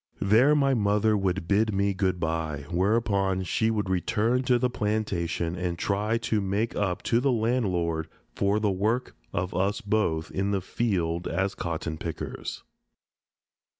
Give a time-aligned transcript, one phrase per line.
[0.19, 5.55] There my mother would bid me good bye, whereupon she would return to the plantation
[5.55, 10.49] and try to make up to the landlord for the work of us both in
[10.49, 12.63] the field as cotton pickers.